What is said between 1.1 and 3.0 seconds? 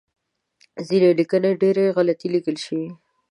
لیکنې ډیری غلطې لیکل شوی